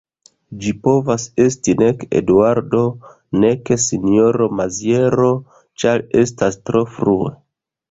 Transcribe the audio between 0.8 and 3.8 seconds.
povas esti nek Eduardo nek